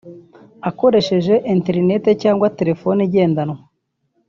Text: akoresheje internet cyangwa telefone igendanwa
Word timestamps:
akoresheje 0.69 1.33
internet 1.55 2.03
cyangwa 2.21 2.53
telefone 2.59 2.99
igendanwa 3.07 3.57